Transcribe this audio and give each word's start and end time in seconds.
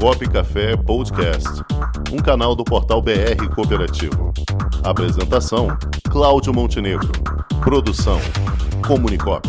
Comunicop 0.00 0.28
Café 0.30 0.76
Podcast, 0.76 1.48
um 2.12 2.18
canal 2.18 2.54
do 2.54 2.64
portal 2.64 3.00
BR 3.00 3.48
Cooperativo. 3.54 4.32
Apresentação: 4.82 5.68
Cláudio 6.10 6.52
Montenegro. 6.52 7.10
Produção: 7.62 8.20
Comunicop. 8.86 9.48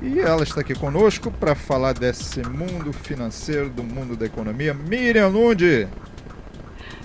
E 0.00 0.20
ela 0.20 0.42
está 0.42 0.60
aqui 0.60 0.74
conosco 0.74 1.30
para 1.30 1.54
falar 1.54 1.92
desse 1.92 2.40
mundo 2.42 2.92
financeiro, 2.92 3.68
do 3.68 3.82
mundo 3.82 4.16
da 4.16 4.26
economia. 4.26 4.72
Miriam 4.72 5.28
Lund. 5.28 5.88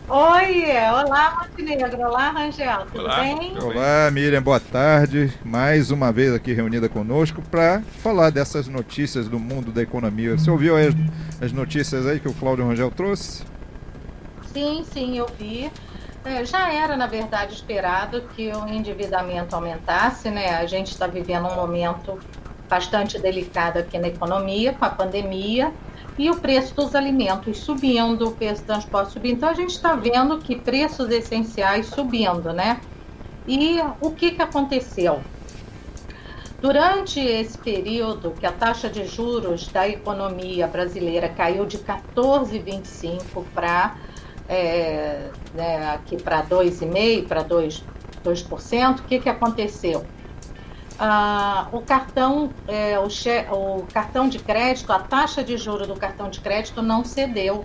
Oi, 0.09 0.65
olá 0.91 1.39
Montenegro, 1.39 2.01
olá 2.01 2.29
Rangel, 2.31 2.85
tudo 2.91 3.05
olá, 3.05 3.21
bem? 3.21 3.57
Olá 3.57 4.11
Miriam, 4.11 4.41
boa 4.41 4.59
tarde. 4.59 5.31
Mais 5.45 5.91
uma 5.91 6.11
vez 6.11 6.33
aqui 6.33 6.51
reunida 6.51 6.89
conosco 6.89 7.41
para 7.41 7.81
falar 7.99 8.29
dessas 8.29 8.67
notícias 8.67 9.29
do 9.29 9.39
mundo 9.39 9.71
da 9.71 9.81
economia. 9.81 10.37
Você 10.37 10.51
ouviu 10.51 10.75
as, 10.75 10.93
as 11.41 11.53
notícias 11.53 12.05
aí 12.05 12.19
que 12.19 12.27
o 12.27 12.33
Cláudio 12.33 12.67
Rangel 12.67 12.91
trouxe? 12.91 13.45
Sim, 14.51 14.85
sim, 14.91 15.17
eu 15.17 15.27
vi. 15.39 15.71
É, 16.25 16.43
já 16.43 16.71
era, 16.71 16.97
na 16.97 17.07
verdade, 17.07 17.53
esperado 17.53 18.23
que 18.35 18.49
o 18.49 18.67
endividamento 18.67 19.55
aumentasse, 19.55 20.29
né? 20.29 20.57
A 20.57 20.65
gente 20.65 20.91
está 20.91 21.07
vivendo 21.07 21.47
um 21.47 21.55
momento 21.55 22.19
bastante 22.69 23.17
delicado 23.17 23.77
aqui 23.77 23.97
na 23.97 24.09
economia, 24.09 24.73
com 24.73 24.83
a 24.83 24.89
pandemia 24.89 25.71
e 26.17 26.29
o 26.29 26.35
preço 26.35 26.75
dos 26.75 26.95
alimentos 26.95 27.57
subindo, 27.59 28.27
o 28.27 28.31
preço 28.31 28.61
do 28.61 28.67
transporte 28.67 29.13
subindo. 29.13 29.37
Então 29.37 29.49
a 29.49 29.53
gente 29.53 29.71
está 29.71 29.95
vendo 29.95 30.37
que 30.39 30.55
preços 30.55 31.09
essenciais 31.09 31.87
subindo, 31.87 32.53
né? 32.53 32.79
E 33.47 33.79
o 33.99 34.11
que, 34.11 34.31
que 34.31 34.41
aconteceu? 34.41 35.21
Durante 36.61 37.19
esse 37.19 37.57
período 37.57 38.31
que 38.31 38.45
a 38.45 38.51
taxa 38.51 38.89
de 38.89 39.05
juros 39.05 39.67
da 39.67 39.87
economia 39.87 40.65
brasileira 40.65 41.27
caiu 41.27 41.65
de 41.65 41.77
14,25 41.77 43.43
para 43.53 43.97
é, 44.47 45.29
né, 45.53 45.89
aqui 45.89 46.21
para 46.21 46.43
2,5%, 46.43 47.27
para 47.27 47.43
2%, 47.43 47.81
2%, 48.23 48.99
o 48.99 49.03
que, 49.03 49.19
que 49.19 49.29
aconteceu? 49.29 50.05
Ah, 50.99 51.67
o 51.71 51.81
cartão, 51.81 52.51
é, 52.67 52.99
o, 52.99 53.09
che, 53.09 53.45
o 53.51 53.85
cartão 53.93 54.29
de 54.29 54.39
crédito, 54.39 54.91
a 54.91 54.99
taxa 54.99 55.43
de 55.43 55.57
juro 55.57 55.87
do 55.87 55.95
cartão 55.95 56.29
de 56.29 56.39
crédito 56.39 56.81
não 56.81 57.03
cedeu. 57.03 57.63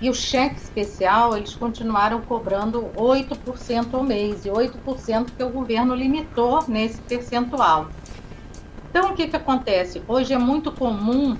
E 0.00 0.10
o 0.10 0.14
cheque 0.14 0.56
especial, 0.56 1.36
eles 1.36 1.54
continuaram 1.54 2.20
cobrando 2.20 2.90
8% 2.96 3.94
ao 3.94 4.02
mês, 4.02 4.44
e 4.44 4.50
8% 4.50 5.28
que 5.36 5.42
o 5.42 5.48
governo 5.48 5.94
limitou 5.94 6.64
nesse 6.68 7.00
percentual. 7.00 7.88
Então, 8.90 9.12
o 9.12 9.14
que, 9.14 9.28
que 9.28 9.36
acontece? 9.36 10.02
Hoje 10.06 10.34
é 10.34 10.38
muito 10.38 10.70
comum 10.72 11.36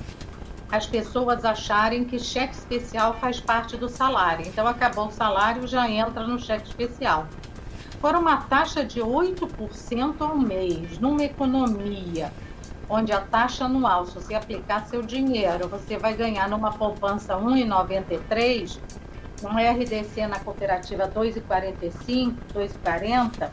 as 0.70 0.86
pessoas 0.86 1.44
acharem 1.44 2.04
que 2.04 2.18
cheque 2.18 2.54
especial 2.54 3.14
faz 3.14 3.40
parte 3.40 3.76
do 3.76 3.88
salário. 3.88 4.46
Então, 4.46 4.66
acabou 4.66 5.08
o 5.08 5.12
salário, 5.12 5.66
já 5.66 5.88
entra 5.88 6.26
no 6.26 6.38
cheque 6.38 6.68
especial 6.68 7.26
for 8.00 8.14
uma 8.14 8.36
taxa 8.42 8.84
de 8.84 9.00
8% 9.00 10.14
ao 10.20 10.36
mês, 10.36 10.98
numa 10.98 11.24
economia 11.24 12.32
onde 12.88 13.12
a 13.12 13.20
taxa 13.20 13.64
anual, 13.64 14.06
se 14.06 14.14
você 14.14 14.34
aplicar 14.34 14.86
seu 14.86 15.02
dinheiro, 15.02 15.68
você 15.68 15.96
vai 15.96 16.14
ganhar 16.14 16.48
numa 16.48 16.72
poupança 16.72 17.34
1,93, 17.34 18.78
um 19.42 19.48
RDC 19.48 20.26
na 20.26 20.38
cooperativa 20.38 21.08
2,45, 21.08 22.34
2,40, 22.54 23.50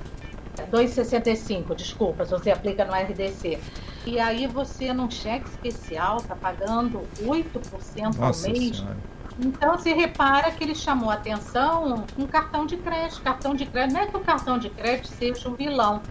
2,65, 0.71 1.75
desculpa, 1.75 2.25
se 2.25 2.31
você 2.31 2.52
aplica 2.52 2.86
no 2.86 2.94
RDC. 2.94 3.59
E 4.05 4.19
aí 4.19 4.45
você, 4.45 4.94
num 4.94 5.09
cheque 5.09 5.49
especial, 5.49 6.17
está 6.17 6.36
pagando 6.36 7.02
8% 7.21 8.17
Nossa 8.17 8.48
ao 8.48 8.53
mês. 8.53 8.77
Senhora 8.77 9.13
então 9.39 9.77
se 9.80 9.92
repara 9.94 10.52
que 10.52 10.64
ele 10.64 10.76
chamou 10.76 11.10
atenção 11.10 12.05
um 12.17 12.27
cartão 12.27 12.66
de 12.66 12.77
crédito. 12.77 13.21
Cartão 13.21 13.55
de 13.55 13.66
crédito 13.66 13.94
não 13.94 14.02
é 14.02 14.08
que 14.08 14.17
o 14.17 14.20
cartão 14.20 14.58
de 14.58 14.70
crédito 14.70 15.08
seja 15.08 15.49
um 15.49 15.55
vilão. 15.55 16.02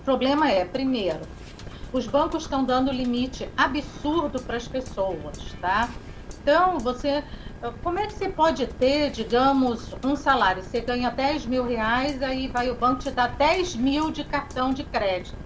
O 0.00 0.04
problema 0.04 0.50
é, 0.50 0.64
primeiro, 0.64 1.20
os 1.92 2.06
bancos 2.06 2.42
estão 2.42 2.64
dando 2.64 2.90
limite 2.90 3.48
absurdo 3.56 4.40
para 4.42 4.56
as 4.56 4.66
pessoas, 4.66 5.38
tá? 5.60 5.88
Então, 6.42 6.78
você. 6.78 7.22
Como 7.82 7.98
é 7.98 8.06
que 8.06 8.12
você 8.12 8.28
pode 8.28 8.66
ter, 8.68 9.10
digamos, 9.10 9.92
um 10.04 10.14
salário? 10.14 10.62
Você 10.62 10.80
ganha 10.80 11.10
10 11.10 11.46
mil 11.46 11.64
reais, 11.64 12.22
aí 12.22 12.46
vai 12.46 12.70
o 12.70 12.74
banco 12.76 13.00
te 13.00 13.10
dar 13.10 13.28
10 13.30 13.74
mil 13.74 14.12
de 14.12 14.22
cartão 14.22 14.72
de 14.72 14.84
crédito. 14.84 15.36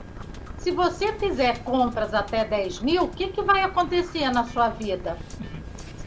Se 0.59 0.71
você 0.71 1.13
fizer 1.15 1.61
compras 1.61 2.13
até 2.13 2.45
10 2.45 2.81
mil, 2.81 3.05
o 3.05 3.09
que, 3.09 3.29
que 3.29 3.41
vai 3.43 3.63
acontecer 3.63 4.31
na 4.31 4.45
sua 4.45 4.69
vida? 4.69 5.17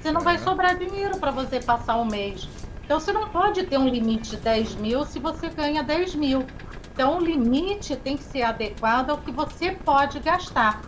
Você 0.05 0.11
não 0.11 0.21
vai 0.21 0.37
sobrar 0.37 0.77
dinheiro 0.77 1.17
para 1.17 1.31
você 1.31 1.59
passar 1.59 1.95
o 1.95 2.05
mês. 2.05 2.47
Então 2.83 2.99
você 2.99 3.11
não 3.11 3.27
pode 3.27 3.63
ter 3.63 3.79
um 3.79 3.87
limite 3.87 4.29
de 4.29 4.37
10 4.37 4.75
mil 4.75 5.03
se 5.03 5.17
você 5.17 5.49
ganha 5.49 5.81
10 5.81 6.13
mil. 6.13 6.45
Então 6.93 7.17
o 7.17 7.19
limite 7.19 7.95
tem 7.95 8.15
que 8.15 8.23
ser 8.23 8.43
adequado 8.43 9.09
ao 9.09 9.17
que 9.17 9.31
você 9.31 9.71
pode 9.71 10.19
gastar. 10.19 10.83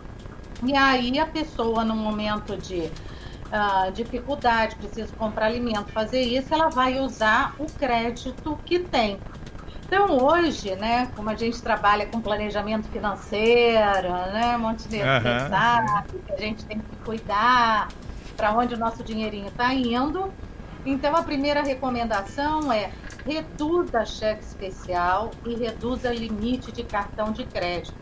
E 0.63 0.75
aí 0.75 1.17
a 1.17 1.25
pessoa, 1.25 1.83
no 1.83 1.95
momento 1.95 2.55
de 2.57 2.91
uh, 3.47 3.91
dificuldade, 3.91 4.75
precisa 4.75 5.11
comprar 5.15 5.47
alimento, 5.47 5.91
fazer 5.91 6.21
isso, 6.21 6.53
ela 6.53 6.69
vai 6.69 6.99
usar 6.99 7.55
o 7.57 7.65
crédito 7.65 8.59
que 8.67 8.77
tem. 8.77 9.17
Então 9.87 10.15
hoje, 10.15 10.75
né, 10.75 11.09
como 11.15 11.31
a 11.31 11.35
gente 11.35 11.59
trabalha 11.59 12.05
com 12.05 12.21
planejamento 12.21 12.87
financeiro, 12.89 14.09
né, 14.31 14.55
Montenegro, 14.57 15.09
uhum. 15.09 15.21
você 15.21 15.49
sabe 15.49 16.19
que 16.19 16.33
a 16.33 16.37
gente 16.37 16.63
tem 16.65 16.77
que 16.77 16.95
cuidar 16.97 17.87
para 18.37 18.53
onde 18.53 18.75
o 18.75 18.77
nosso 18.77 19.03
dinheirinho 19.03 19.47
está 19.47 19.73
indo. 19.73 20.31
Então, 20.85 21.15
a 21.15 21.23
primeira 21.23 21.61
recomendação 21.63 22.71
é 22.71 22.91
reduza 23.25 24.05
cheque 24.05 24.43
especial 24.43 25.31
e 25.45 25.55
reduza 25.55 26.13
limite 26.13 26.71
de 26.71 26.83
cartão 26.83 27.33
de 27.33 27.43
crédito. 27.43 27.97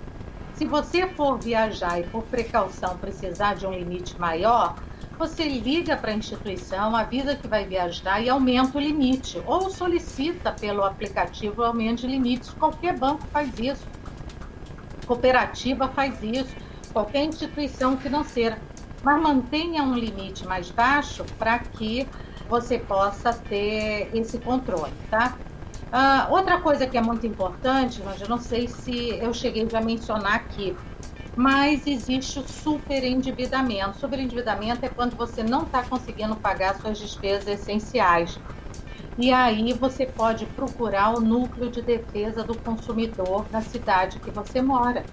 Se 0.54 0.66
você 0.66 1.08
for 1.08 1.40
viajar 1.40 2.00
e 2.00 2.04
por 2.04 2.24
precaução 2.24 2.98
precisar 2.98 3.56
de 3.56 3.66
um 3.66 3.72
limite 3.72 4.20
maior, 4.20 4.76
você 5.18 5.48
liga 5.48 5.96
para 5.96 6.12
a 6.12 6.14
instituição, 6.14 6.96
avisa 6.96 7.36
que 7.36 7.48
vai 7.48 7.66
viajar 7.66 8.22
e 8.22 8.30
aumenta 8.30 8.78
o 8.78 8.82
limite. 8.82 9.42
Ou 9.46 9.70
solicita 9.70 10.52
pelo 10.52 10.84
aplicativo 10.84 11.64
aumento 11.64 12.02
de 12.02 12.08
limites. 12.08 12.50
Qualquer 12.50 12.98
banco 12.98 13.26
faz 13.28 13.58
isso. 13.58 13.84
Cooperativa 15.08 15.88
faz 15.88 16.22
isso. 16.22 16.54
Qualquer 16.92 17.24
instituição 17.24 17.98
financeira 17.98 18.60
mas 19.06 19.22
mantenha 19.22 19.84
um 19.84 19.94
limite 19.94 20.48
mais 20.48 20.72
baixo 20.72 21.24
para 21.38 21.60
que 21.60 22.08
você 22.50 22.80
possa 22.80 23.32
ter 23.32 24.10
esse 24.16 24.40
controle, 24.40 24.92
tá? 25.12 25.38
Uh, 25.86 26.34
outra 26.34 26.60
coisa 26.60 26.88
que 26.88 26.98
é 26.98 27.02
muito 27.02 27.28
importante, 27.28 28.02
mas 28.04 28.20
eu 28.20 28.28
não 28.28 28.40
sei 28.40 28.68
se 28.68 29.12
eu 29.20 29.32
cheguei 29.32 29.68
a 29.72 29.80
mencionar 29.80 30.34
aqui, 30.34 30.76
mas 31.36 31.86
existe 31.86 32.40
o 32.40 32.48
superendividamento. 32.48 34.00
Superendividamento 34.00 34.84
é 34.84 34.90
quando 34.90 35.16
você 35.16 35.44
não 35.44 35.62
está 35.62 35.84
conseguindo 35.84 36.36
pagar 36.36 36.76
suas 36.76 36.98
despesas 36.98 37.48
essenciais. 37.48 38.40
E 39.20 39.32
aí 39.32 39.72
você 39.74 40.08
pode 40.08 40.48
procurar 40.48 41.16
o 41.16 41.22
núcleo 41.22 41.70
de 41.70 41.82
defesa 41.82 42.44
do 42.44 42.58
consumidor 42.58 43.46
na 43.52 43.62
cidade 43.62 44.20
que 44.20 44.32
você 44.32 44.64
mora. 44.64 45.06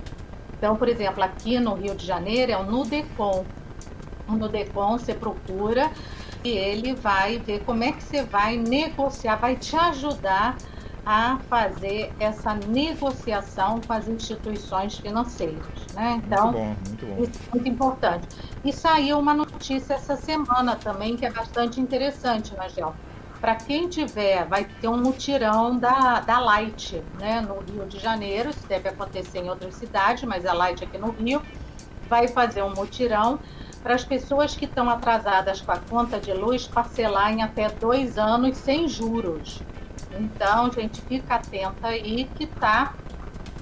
Então, 0.57 0.77
por 0.77 0.89
exemplo, 0.89 1.23
aqui 1.23 1.61
no 1.61 1.75
Rio 1.75 1.95
de 1.95 2.07
Janeiro 2.07 2.53
é 2.53 2.57
o 2.57 2.65
NUDECOM, 2.65 3.45
no 4.29 4.49
DECOM 4.49 4.99
você 4.99 5.15
procura 5.15 5.91
e 6.45 6.51
ele 6.51 6.95
vai 6.95 7.39
ver 7.39 7.63
como 7.65 7.85
é 7.85 7.93
que 7.93 8.03
você 8.03 8.23
vai 8.25 8.57
negociar, 8.57 9.37
vai 9.37 9.57
te 9.57 9.77
ajudar 9.77 10.57
a 11.05 11.39
fazer 11.49 12.13
essa 12.21 12.55
negociação 12.55 13.81
com 13.81 13.93
as 13.93 14.07
instituições 14.07 14.99
financeiras. 14.99 15.67
Né? 15.95 16.23
Então, 16.25 16.53
muito 16.53 16.59
bom, 16.59 16.77
muito 16.87 17.07
bom. 17.07 17.23
isso 17.23 17.41
é 17.49 17.55
muito 17.55 17.69
importante. 17.69 18.29
E 18.65 18.73
saiu 18.73 19.19
uma 19.19 19.35
notícia 19.35 19.95
essa 19.95 20.17
semana 20.17 20.77
também 20.77 21.17
que 21.17 21.27
é 21.27 21.31
bastante 21.31 21.81
interessante, 21.81 22.55
Nagel. 22.57 22.95
Para 23.41 23.57
quem 23.57 23.89
tiver, 23.89 24.45
vai 24.47 24.65
ter 24.65 24.87
um 24.87 24.97
mutirão 24.97 25.77
da, 25.77 26.21
da 26.21 26.39
Light 26.39 27.03
né, 27.19 27.41
no 27.41 27.59
Rio 27.59 27.85
de 27.89 27.99
Janeiro. 27.99 28.51
Isso 28.51 28.65
deve 28.69 28.89
acontecer 28.89 29.41
em 29.41 29.51
outras 29.51 29.75
cidades, 29.75 30.23
mas 30.23 30.47
a 30.47 30.53
Light 30.53 30.85
aqui 30.85 30.97
no 30.97 31.11
Rio 31.11 31.43
vai 32.09 32.29
fazer 32.29 32.63
um 32.63 32.73
mutirão 32.73 33.41
para 33.83 33.95
as 33.95 34.05
pessoas 34.05 34.55
que 34.55 34.65
estão 34.65 34.89
atrasadas 34.89 35.61
com 35.61 35.73
a 35.73 35.79
conta 35.79 36.21
de 36.21 36.33
luz 36.33 36.67
parcelar 36.67 37.33
em 37.33 37.43
até 37.43 37.69
dois 37.69 38.17
anos 38.19 38.57
sem 38.57 38.89
juros. 38.89 39.61
Então, 40.19 40.71
gente, 40.71 41.01
fica 41.03 41.37
atenta 41.37 41.89
aí 41.89 42.29
que 42.37 42.45
está 42.45 42.95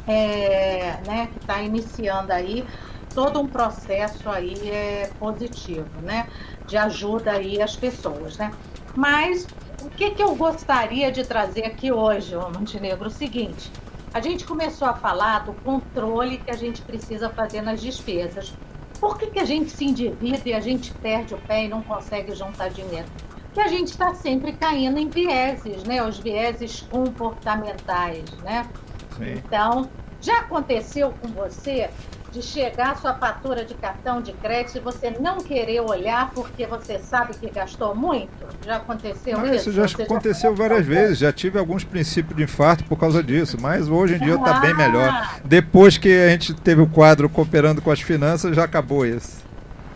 é, 0.06 0.99
né, 1.06 1.28
que 1.32 1.46
tá 1.46 1.62
iniciando 1.62 2.32
aí 2.32 2.67
todo 3.14 3.40
um 3.40 3.46
processo 3.46 4.28
aí 4.28 4.69
é, 4.69 5.11
positivo, 5.19 5.88
né, 6.02 6.28
de 6.66 6.76
ajuda 6.76 7.32
aí 7.32 7.61
às 7.61 7.76
pessoas, 7.76 8.37
né. 8.37 8.52
Mas 8.94 9.46
o 9.82 9.88
que, 9.88 10.11
que 10.11 10.23
eu 10.23 10.34
gostaria 10.34 11.11
de 11.11 11.25
trazer 11.25 11.64
aqui 11.64 11.93
hoje, 11.93 12.34
Montenegro, 12.37 13.08
o 13.08 13.11
seguinte, 13.11 13.70
a 14.12 14.20
gente 14.20 14.44
começou 14.44 14.88
a 14.88 14.94
falar 14.94 15.44
do 15.44 15.52
controle 15.52 16.38
que 16.38 16.50
a 16.50 16.56
gente 16.56 16.82
precisa 16.82 17.31
fazer 17.31 17.62
nas 17.62 17.81
despesas. 17.81 18.52
Por 19.00 19.19
que, 19.19 19.29
que 19.29 19.38
a 19.38 19.44
gente 19.44 19.70
se 19.70 19.85
endivida 19.85 20.43
e 20.44 20.52
a 20.52 20.61
gente 20.61 20.93
perde 20.94 21.35
o 21.35 21.38
pé 21.38 21.64
e 21.64 21.69
não 21.69 21.82
consegue 21.82 22.35
juntar 22.35 22.69
dinheiro? 22.69 23.06
Porque 23.47 23.61
a 23.61 23.69
gente 23.69 23.88
está 23.88 24.14
sempre 24.14 24.52
caindo 24.52 24.99
em 24.99 25.08
vieses, 25.08 25.82
né? 25.85 26.02
Os 26.02 26.19
vieses 26.19 26.82
comportamentais, 26.82 28.31
né? 28.44 28.69
Sim. 29.17 29.32
Então, 29.44 29.88
já 30.20 30.41
aconteceu 30.41 31.12
com 31.20 31.29
você 31.29 31.88
de 32.32 32.42
chegar 32.42 32.92
a 32.92 32.94
sua 32.94 33.14
fatura 33.14 33.64
de 33.64 33.74
cartão 33.74 34.20
de 34.20 34.32
crédito 34.32 34.76
e 34.76 34.80
você 34.80 35.10
não 35.10 35.38
querer 35.38 35.80
olhar 35.80 36.30
porque 36.30 36.66
você 36.66 36.98
sabe 36.98 37.34
que 37.34 37.50
gastou 37.50 37.94
muito? 37.94 38.30
Já 38.64 38.76
aconteceu 38.76 39.38
não, 39.38 39.46
isso? 39.46 39.70
Isso 39.70 39.72
já 39.72 39.88
você 39.88 40.02
aconteceu 40.02 40.56
já 40.56 40.62
várias 40.62 40.86
vezes, 40.86 41.18
já 41.18 41.32
tive 41.32 41.58
alguns 41.58 41.82
princípios 41.82 42.36
de 42.36 42.44
infarto 42.44 42.84
por 42.84 42.96
causa 42.96 43.22
disso, 43.22 43.56
mas 43.60 43.88
hoje 43.88 44.14
em 44.14 44.18
dia 44.18 44.34
está 44.34 44.56
ah. 44.56 44.60
bem 44.60 44.74
melhor. 44.74 45.40
Depois 45.44 45.98
que 45.98 46.08
a 46.08 46.28
gente 46.30 46.54
teve 46.54 46.80
o 46.80 46.86
quadro 46.86 47.28
cooperando 47.28 47.82
com 47.82 47.90
as 47.90 48.00
finanças, 48.00 48.54
já 48.54 48.64
acabou 48.64 49.04
isso. 49.04 49.42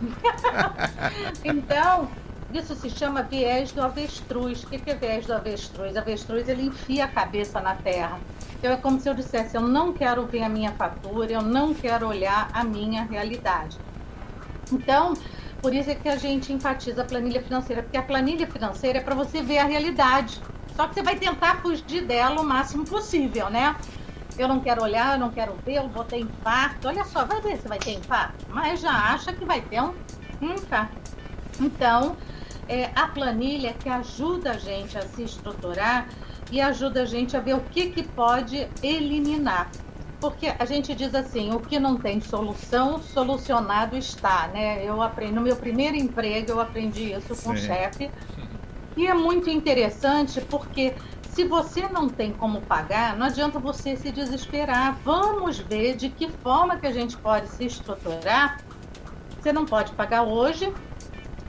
então, 1.43 2.09
isso 2.57 2.75
se 2.75 2.89
chama 2.89 3.23
viés 3.23 3.71
do 3.71 3.81
avestruz. 3.81 4.63
O 4.63 4.67
que 4.67 4.89
é 4.89 4.95
viés 4.95 5.25
do 5.25 5.33
avestruz? 5.33 5.95
Avestruz 5.95 6.47
ele 6.47 6.63
enfia 6.63 7.05
a 7.05 7.07
cabeça 7.07 7.59
na 7.59 7.75
terra. 7.75 8.19
Então 8.57 8.71
é 8.71 8.77
como 8.77 8.99
se 8.99 9.09
eu 9.09 9.13
dissesse, 9.13 9.55
eu 9.55 9.61
não 9.61 9.93
quero 9.93 10.25
ver 10.25 10.43
a 10.43 10.49
minha 10.49 10.71
fatura, 10.71 11.31
eu 11.31 11.41
não 11.41 11.73
quero 11.73 12.07
olhar 12.07 12.49
a 12.53 12.63
minha 12.63 13.03
realidade. 13.03 13.77
Então, 14.71 15.13
por 15.61 15.73
isso 15.73 15.89
é 15.89 15.95
que 15.95 16.09
a 16.09 16.15
gente 16.15 16.51
enfatiza 16.51 17.01
a 17.01 17.05
planilha 17.05 17.41
financeira, 17.41 17.83
porque 17.83 17.97
a 17.97 18.03
planilha 18.03 18.47
financeira 18.47 18.99
é 18.99 19.01
para 19.01 19.15
você 19.15 19.41
ver 19.41 19.59
a 19.59 19.65
realidade. 19.65 20.41
Só 20.75 20.87
que 20.87 20.95
você 20.95 21.03
vai 21.03 21.15
tentar 21.15 21.61
fugir 21.61 22.05
dela 22.05 22.41
o 22.41 22.43
máximo 22.43 22.85
possível, 22.85 23.49
né? 23.49 23.75
Eu 24.37 24.47
não 24.47 24.59
quero 24.59 24.83
olhar, 24.83 25.13
eu 25.13 25.19
não 25.19 25.31
quero 25.31 25.55
ver, 25.65 25.75
eu 25.75 25.87
vou 25.87 26.03
ter 26.03 26.19
infarto. 26.19 26.87
Olha 26.87 27.05
só, 27.05 27.23
vai 27.23 27.39
ver 27.41 27.57
se 27.57 27.67
vai 27.67 27.79
ter 27.79 27.93
infarto. 27.93 28.45
Mas 28.49 28.81
já 28.81 28.91
acha 28.91 29.31
que 29.31 29.45
vai 29.45 29.61
ter 29.61 29.81
um 29.81 29.93
infarto. 30.41 30.95
Então, 31.59 32.17
é, 32.67 32.89
a 32.95 33.07
planilha 33.07 33.73
que 33.73 33.89
ajuda 33.89 34.51
a 34.51 34.57
gente 34.57 34.97
a 34.97 35.01
se 35.01 35.23
estruturar 35.23 36.07
e 36.51 36.61
ajuda 36.61 37.01
a 37.01 37.05
gente 37.05 37.35
a 37.35 37.39
ver 37.39 37.55
o 37.55 37.59
que, 37.59 37.89
que 37.89 38.03
pode 38.03 38.67
eliminar. 38.81 39.69
Porque 40.19 40.53
a 40.57 40.65
gente 40.65 40.95
diz 40.95 41.13
assim, 41.13 41.53
o 41.53 41.59
que 41.59 41.79
não 41.79 41.97
tem 41.97 42.21
solução, 42.21 43.01
solucionado 43.01 43.95
está, 43.97 44.47
né? 44.47 44.83
Eu 44.83 45.01
aprendi, 45.01 45.33
no 45.33 45.41
meu 45.41 45.55
primeiro 45.55 45.95
emprego 45.95 46.51
eu 46.51 46.59
aprendi 46.59 47.13
isso 47.13 47.35
com 47.43 47.51
o 47.51 47.57
chefe. 47.57 48.09
E 48.97 49.05
é 49.07 49.13
muito 49.13 49.49
interessante 49.49 50.39
porque 50.41 50.93
se 51.35 51.43
você 51.43 51.81
não 51.89 52.07
tem 52.07 52.31
como 52.31 52.61
pagar, 52.61 53.17
não 53.17 53.25
adianta 53.25 53.59
você 53.59 53.97
se 53.97 54.09
desesperar. 54.09 54.97
Vamos 55.03 55.59
ver 55.59 55.95
de 55.95 56.09
que 56.09 56.29
forma 56.29 56.77
que 56.77 56.87
a 56.87 56.93
gente 56.93 57.17
pode 57.17 57.49
se 57.49 57.65
estruturar. 57.65 58.61
Você 59.37 59.51
não 59.51 59.65
pode 59.65 59.91
pagar 59.91 60.23
hoje, 60.23 60.73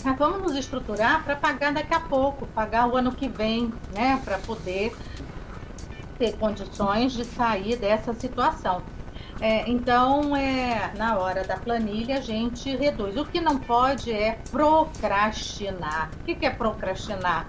mas 0.07 0.17
vamos 0.17 0.41
nos 0.41 0.55
estruturar 0.55 1.25
para 1.25 1.35
pagar 1.35 1.73
daqui 1.73 1.93
a 1.93 1.99
pouco, 1.99 2.47
pagar 2.47 2.89
o 2.89 2.97
ano 2.97 3.11
que 3.11 3.27
vem, 3.27 3.73
né? 3.93 4.21
Para 4.25 4.39
poder 4.39 4.97
ter 6.17 6.37
condições 6.37 7.13
de 7.13 7.25
sair 7.25 7.75
dessa 7.75 8.15
situação. 8.15 8.83
É, 9.41 9.69
então, 9.69 10.37
é, 10.37 10.93
na 10.97 11.19
hora 11.19 11.43
da 11.43 11.57
planilha, 11.57 12.19
a 12.19 12.21
gente 12.21 12.75
reduz. 12.77 13.17
O 13.17 13.27
que 13.27 13.41
não 13.41 13.59
pode 13.59 14.13
é 14.13 14.39
procrastinar. 14.49 16.11
O 16.21 16.25
que, 16.25 16.37
que 16.37 16.47
é 16.47 16.51
procrastinar? 16.51 17.49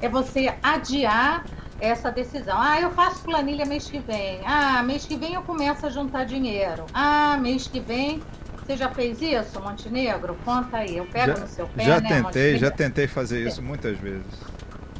É 0.00 0.08
você 0.08 0.52
adiar 0.60 1.44
essa 1.78 2.10
decisão. 2.10 2.56
Ah, 2.60 2.80
eu 2.80 2.90
faço 2.90 3.22
planilha 3.22 3.64
mês 3.64 3.88
que 3.88 4.00
vem. 4.00 4.40
Ah, 4.44 4.82
mês 4.82 5.06
que 5.06 5.16
vem 5.16 5.34
eu 5.34 5.42
começo 5.42 5.86
a 5.86 5.88
juntar 5.88 6.24
dinheiro. 6.24 6.84
Ah, 6.92 7.38
mês 7.40 7.68
que 7.68 7.78
vem 7.78 8.20
você 8.64 8.76
já 8.76 8.88
fez 8.88 9.20
isso, 9.20 9.60
Montenegro? 9.60 10.36
Conta 10.44 10.78
aí, 10.78 10.96
eu 10.96 11.04
pego 11.06 11.34
já, 11.34 11.38
no 11.40 11.48
seu 11.48 11.66
pé, 11.66 11.84
Já 11.84 12.00
né, 12.00 12.08
tentei, 12.08 12.58
já 12.58 12.70
tentei 12.70 13.06
fazer 13.06 13.46
isso 13.46 13.60
muitas 13.60 13.98
vezes. 13.98 14.24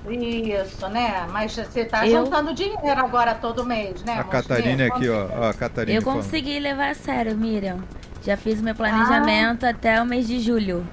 Isso, 0.09 0.89
né? 0.89 1.29
Mas 1.31 1.55
você 1.55 1.81
está 1.81 2.07
eu... 2.07 2.25
juntando 2.25 2.53
dinheiro 2.53 3.01
agora 3.01 3.35
todo 3.35 3.65
mês, 3.65 4.03
né? 4.03 4.19
A 4.19 4.25
Catarina 4.25 4.87
aqui, 4.87 5.09
ó. 5.09 5.29
ó. 5.31 5.51
A 5.51 5.55
Catarina 5.55 5.99
eu 5.99 6.03
consegui 6.03 6.59
levar 6.59 6.91
a 6.91 6.95
sério, 6.95 7.37
Miriam. 7.37 7.79
Já 8.25 8.37
fiz 8.37 8.61
meu 8.61 8.75
planejamento 8.75 9.65
ah. 9.65 9.71
até 9.71 10.03
o 10.03 10.07
mês 10.07 10.27
de 10.27 10.41
julho. 10.41 10.85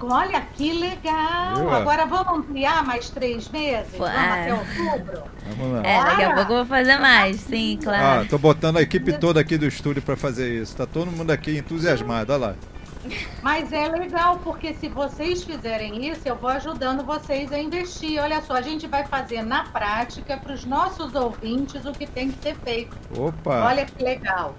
Olha 0.00 0.40
que 0.54 0.72
legal! 0.72 1.70
Agora 1.72 2.06
vamos 2.06 2.38
ampliar 2.38 2.84
mais 2.84 3.08
três 3.08 3.48
meses? 3.48 3.92
Vamos 3.96 4.14
até 4.14 4.54
outubro? 4.54 5.22
Vamos 5.56 5.72
lá. 5.74 5.88
É, 5.88 6.04
daqui 6.04 6.22
a 6.22 6.34
pouco 6.34 6.52
eu 6.52 6.56
vou 6.58 6.66
fazer 6.66 6.98
mais, 6.98 7.40
sim, 7.40 7.78
claro. 7.82 8.22
Ah, 8.22 8.26
tô 8.28 8.38
botando 8.38 8.76
a 8.76 8.82
equipe 8.82 9.16
toda 9.18 9.40
aqui 9.40 9.56
do 9.56 9.66
estúdio 9.66 10.02
para 10.02 10.16
fazer 10.16 10.62
isso. 10.62 10.76
Tá 10.76 10.86
todo 10.86 11.10
mundo 11.10 11.30
aqui 11.30 11.56
entusiasmado, 11.56 12.32
olha 12.32 12.48
lá. 12.48 12.54
Mas 13.42 13.72
é 13.72 13.88
legal, 13.88 14.40
porque 14.42 14.74
se 14.74 14.88
vocês 14.88 15.44
fizerem 15.44 16.08
isso, 16.08 16.22
eu 16.24 16.36
vou 16.36 16.50
ajudando 16.50 17.04
vocês 17.04 17.52
a 17.52 17.58
investir. 17.58 18.20
Olha 18.20 18.42
só, 18.42 18.54
a 18.54 18.62
gente 18.62 18.86
vai 18.86 19.06
fazer 19.06 19.42
na 19.42 19.64
prática 19.64 20.36
para 20.36 20.52
os 20.52 20.64
nossos 20.64 21.14
ouvintes 21.14 21.84
o 21.84 21.92
que 21.92 22.06
tem 22.06 22.30
que 22.30 22.42
ser 22.42 22.56
feito. 22.56 22.96
Opa! 23.16 23.64
Olha 23.64 23.86
que 23.86 24.02
legal. 24.02 24.54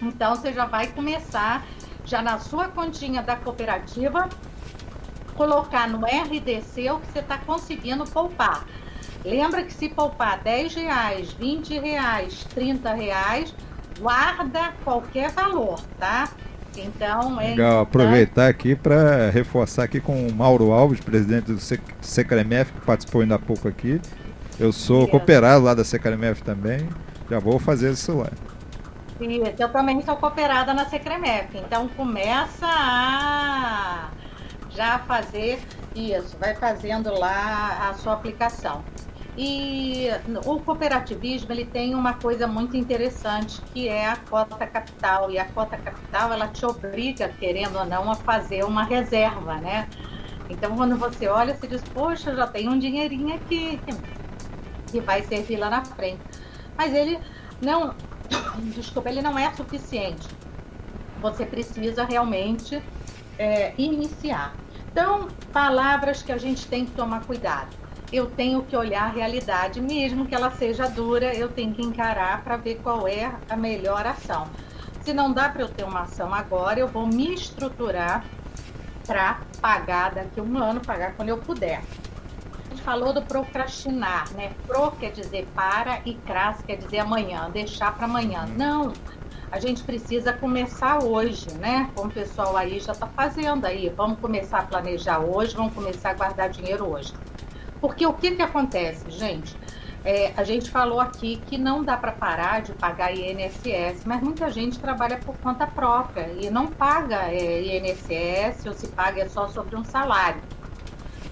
Então 0.00 0.36
você 0.36 0.52
já 0.52 0.66
vai 0.66 0.88
começar 0.88 1.64
já 2.04 2.20
na 2.20 2.38
sua 2.38 2.68
continha 2.68 3.22
da 3.22 3.36
cooperativa 3.36 4.28
colocar 5.34 5.88
no 5.88 6.04
RDC 6.04 6.90
o 6.90 7.00
que 7.00 7.12
você 7.12 7.18
está 7.18 7.38
conseguindo 7.38 8.04
poupar. 8.04 8.64
Lembra 9.24 9.62
que 9.62 9.72
se 9.72 9.88
poupar 9.88 10.40
10 10.42 10.74
reais, 10.74 11.32
20 11.32 11.78
reais, 11.78 12.44
30 12.54 12.92
reais, 12.92 13.54
guarda 14.00 14.72
qualquer 14.84 15.30
valor, 15.30 15.80
tá? 15.98 16.28
Então 16.76 17.40
é 17.40 17.50
Legal, 17.50 17.82
aproveitar 17.82 18.48
aqui 18.48 18.74
para 18.74 19.30
reforçar 19.30 19.84
aqui 19.84 20.00
com 20.00 20.26
o 20.26 20.32
Mauro 20.32 20.72
Alves, 20.72 21.00
presidente 21.00 21.52
do 21.52 21.58
Secremef, 22.00 22.72
que 22.72 22.80
participou 22.80 23.20
ainda 23.20 23.34
há 23.34 23.38
pouco 23.38 23.68
aqui. 23.68 24.00
Eu 24.58 24.72
sou 24.72 25.06
cooperado 25.06 25.64
lá 25.64 25.74
da 25.74 25.84
Secremef 25.84 26.42
também. 26.42 26.88
Já 27.30 27.38
vou 27.38 27.58
fazer 27.58 27.92
isso 27.92 28.16
lá. 28.16 28.30
Isso, 29.20 29.52
eu 29.58 29.68
também 29.68 30.02
sou 30.02 30.16
cooperada 30.16 30.74
na 30.74 30.86
Secremef. 30.86 31.56
Então 31.56 31.88
começa 31.88 32.66
a 32.66 34.08
já 34.74 34.98
fazer 35.00 35.60
isso, 35.94 36.36
vai 36.38 36.54
fazendo 36.54 37.12
lá 37.12 37.90
a 37.90 37.94
sua 37.94 38.14
aplicação. 38.14 38.82
E 39.36 40.08
o 40.44 40.60
cooperativismo 40.60 41.50
ele 41.52 41.64
tem 41.64 41.94
uma 41.94 42.14
coisa 42.14 42.46
muito 42.46 42.76
interessante 42.76 43.62
que 43.72 43.88
é 43.88 44.06
a 44.06 44.16
cota 44.16 44.66
capital 44.66 45.30
e 45.30 45.38
a 45.38 45.46
cota 45.46 45.76
capital 45.78 46.32
ela 46.32 46.48
te 46.48 46.66
obriga, 46.66 47.28
querendo 47.28 47.78
ou 47.78 47.86
não, 47.86 48.10
a 48.10 48.14
fazer 48.14 48.62
uma 48.64 48.84
reserva, 48.84 49.54
né? 49.54 49.88
Então 50.50 50.76
quando 50.76 50.96
você 50.96 51.28
olha, 51.28 51.54
você 51.54 51.66
diz, 51.66 51.82
poxa, 51.82 52.34
já 52.34 52.46
tem 52.46 52.68
um 52.68 52.78
dinheirinho 52.78 53.34
aqui 53.34 53.80
que 54.92 55.00
vai 55.00 55.22
servir 55.22 55.56
lá 55.56 55.70
na 55.70 55.82
frente. 55.82 56.20
Mas 56.76 56.92
ele 56.94 57.18
não, 57.60 57.94
desculpa, 58.74 59.08
ele 59.08 59.22
não 59.22 59.38
é 59.38 59.50
suficiente. 59.54 60.28
Você 61.22 61.46
precisa 61.46 62.04
realmente 62.04 62.82
é, 63.38 63.72
iniciar. 63.78 64.54
Então, 64.92 65.26
palavras 65.54 66.22
que 66.22 66.30
a 66.30 66.36
gente 66.36 66.66
tem 66.66 66.84
que 66.84 66.90
tomar 66.90 67.24
cuidado. 67.24 67.74
Eu 68.12 68.26
tenho 68.26 68.62
que 68.62 68.76
olhar 68.76 69.04
a 69.04 69.08
realidade, 69.08 69.80
mesmo 69.80 70.26
que 70.26 70.34
ela 70.34 70.50
seja 70.50 70.86
dura, 70.86 71.34
eu 71.34 71.48
tenho 71.48 71.72
que 71.72 71.80
encarar 71.80 72.44
para 72.44 72.58
ver 72.58 72.78
qual 72.82 73.08
é 73.08 73.32
a 73.48 73.56
melhor 73.56 74.06
ação. 74.06 74.46
Se 75.00 75.14
não 75.14 75.32
dá 75.32 75.48
para 75.48 75.62
eu 75.62 75.68
ter 75.70 75.84
uma 75.84 76.02
ação 76.02 76.34
agora, 76.34 76.78
eu 76.78 76.86
vou 76.86 77.06
me 77.06 77.32
estruturar 77.32 78.22
para 79.06 79.40
pagar 79.62 80.14
daqui 80.14 80.38
a 80.38 80.42
um 80.42 80.58
ano, 80.58 80.80
pagar 80.80 81.14
quando 81.14 81.30
eu 81.30 81.38
puder. 81.38 81.82
A 82.66 82.68
gente 82.68 82.82
falou 82.82 83.14
do 83.14 83.22
procrastinar, 83.22 84.30
né? 84.34 84.52
Pro 84.66 84.90
quer 84.92 85.12
dizer 85.12 85.48
para 85.54 86.02
e 86.04 86.14
cras 86.16 86.60
quer 86.60 86.76
dizer 86.76 86.98
amanhã, 86.98 87.48
deixar 87.50 87.94
para 87.94 88.04
amanhã. 88.04 88.46
Não, 88.56 88.92
a 89.52 89.60
gente 89.60 89.84
precisa 89.84 90.32
começar 90.32 91.04
hoje, 91.04 91.52
né? 91.60 91.90
Como 91.94 92.08
o 92.08 92.12
pessoal 92.12 92.56
aí 92.56 92.80
já 92.80 92.92
está 92.92 93.06
fazendo 93.06 93.66
aí. 93.66 93.92
Vamos 93.94 94.18
começar 94.18 94.60
a 94.60 94.62
planejar 94.62 95.18
hoje, 95.18 95.54
vamos 95.54 95.74
começar 95.74 96.10
a 96.10 96.14
guardar 96.14 96.48
dinheiro 96.48 96.90
hoje. 96.90 97.12
Porque 97.78 98.06
o 98.06 98.14
que, 98.14 98.30
que 98.30 98.40
acontece, 98.40 99.10
gente? 99.10 99.54
É, 100.02 100.32
a 100.38 100.42
gente 100.42 100.70
falou 100.70 101.00
aqui 101.00 101.36
que 101.46 101.58
não 101.58 101.84
dá 101.84 101.98
para 101.98 102.12
parar 102.12 102.62
de 102.62 102.72
pagar 102.72 103.14
INSS, 103.14 104.04
mas 104.06 104.22
muita 104.22 104.50
gente 104.50 104.78
trabalha 104.78 105.18
por 105.18 105.36
conta 105.36 105.66
própria 105.66 106.28
e 106.40 106.48
não 106.48 106.66
paga 106.66 107.30
é, 107.30 107.76
INSS 107.76 108.64
ou 108.66 108.72
se 108.72 108.88
paga 108.88 109.20
é 109.20 109.28
só 109.28 109.48
sobre 109.48 109.76
um 109.76 109.84
salário. 109.84 110.40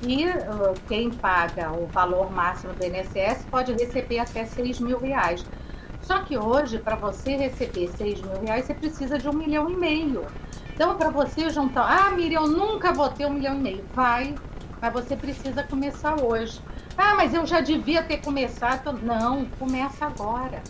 E 0.02 0.26
uh, 0.26 0.74
quem 0.88 1.10
paga 1.10 1.72
o 1.72 1.86
valor 1.86 2.30
máximo 2.30 2.74
do 2.74 2.84
INSS 2.84 3.46
pode 3.50 3.72
receber 3.72 4.18
até 4.18 4.44
6 4.44 4.78
mil 4.78 4.98
reais. 4.98 5.44
Só 6.10 6.18
que 6.22 6.36
hoje, 6.36 6.76
para 6.76 6.96
você 6.96 7.36
receber 7.36 7.88
6 7.96 8.22
mil 8.22 8.40
reais, 8.40 8.64
você 8.64 8.74
precisa 8.74 9.16
de 9.16 9.28
um 9.28 9.32
milhão 9.32 9.70
e 9.70 9.76
meio. 9.76 10.26
Então, 10.74 10.96
para 10.96 11.08
você 11.08 11.48
juntar, 11.50 11.84
ah, 11.84 12.10
Miriam, 12.10 12.40
eu 12.40 12.48
nunca 12.48 12.92
vou 12.92 13.08
ter 13.10 13.26
um 13.26 13.34
milhão 13.34 13.54
e 13.54 13.60
meio. 13.60 13.84
Vai, 13.94 14.34
mas 14.82 14.92
você 14.92 15.14
precisa 15.14 15.62
começar 15.62 16.20
hoje. 16.20 16.60
Ah, 16.98 17.14
mas 17.14 17.32
eu 17.32 17.46
já 17.46 17.60
devia 17.60 18.02
ter 18.02 18.16
começado. 18.16 18.92
Não, 19.00 19.44
começa 19.56 20.04
agora. 20.04 20.60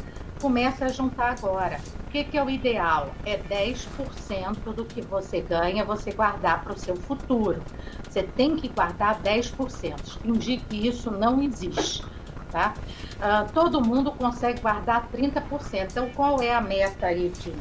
Começa 0.42 0.84
a 0.84 0.88
juntar 0.88 1.30
agora. 1.30 1.80
O 2.06 2.10
que, 2.10 2.22
que 2.24 2.36
é 2.36 2.44
o 2.44 2.50
ideal? 2.50 3.08
É 3.24 3.38
10% 3.38 4.74
do 4.76 4.84
que 4.84 5.00
você 5.00 5.40
ganha 5.40 5.86
você 5.86 6.12
guardar 6.12 6.62
para 6.62 6.74
o 6.74 6.78
seu 6.78 6.96
futuro. 6.96 7.62
Você 8.06 8.22
tem 8.22 8.56
que 8.56 8.68
guardar 8.68 9.18
10%. 9.22 10.18
Fingir 10.20 10.60
que 10.68 10.86
isso 10.86 11.10
não 11.10 11.40
existe. 11.40 12.04
Tá? 12.50 12.74
Uh, 13.16 13.52
todo 13.52 13.80
mundo 13.80 14.10
consegue 14.12 14.60
guardar 14.60 15.08
30%. 15.12 15.88
Então, 15.90 16.10
qual 16.10 16.42
é 16.42 16.52
a 16.52 16.60
meta 16.60 17.06
aí 17.06 17.28
de, 17.28 17.54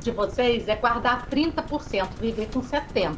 de 0.00 0.10
vocês? 0.10 0.68
É 0.68 0.76
guardar 0.76 1.26
30%, 1.28 2.08
viver 2.20 2.50
com 2.52 2.60
70%. 2.60 3.16